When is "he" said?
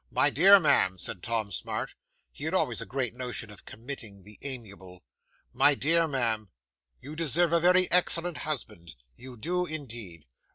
2.31-2.45